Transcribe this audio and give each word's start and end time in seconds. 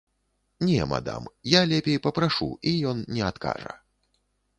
Не, 0.67 0.85
мадам, 0.91 1.27
я 1.49 1.61
лепей 1.71 1.99
папрашу, 2.05 2.47
і 2.71 2.73
ён 2.93 3.05
не 3.19 3.23
адкажа. 3.29 3.75